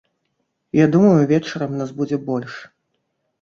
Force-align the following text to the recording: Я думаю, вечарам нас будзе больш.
Я 0.83 0.87
думаю, 0.95 1.27
вечарам 1.31 1.77
нас 1.83 1.93
будзе 2.01 2.21
больш. 2.31 2.57